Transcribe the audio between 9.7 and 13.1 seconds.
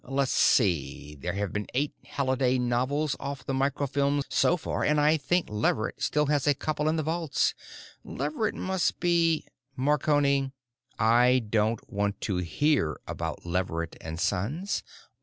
"Marconi. I don't want to hear